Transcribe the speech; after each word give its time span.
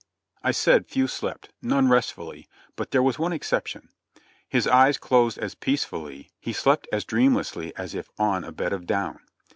I 0.43 0.49
said 0.49 0.87
few 0.87 1.05
slept, 1.05 1.51
none 1.61 1.87
restfully, 1.87 2.47
but 2.75 2.89
there 2.89 3.03
was 3.03 3.19
one 3.19 3.31
exception. 3.31 3.89
His 4.49 4.65
eyes 4.65 4.97
closed 4.97 5.37
as 5.37 5.53
peacefully, 5.53 6.31
he 6.39 6.53
slept 6.53 6.87
as 6.91 7.05
dreamlessly 7.05 7.71
as 7.75 7.93
if 7.93 8.09
on 8.17 8.43
a 8.43 8.51
bed 8.51 8.73
of 8.73 8.87
down. 8.87 9.19